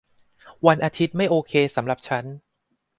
[0.65, 2.25] วันอาทิตย์ไม่โอเคสำหรับฉัน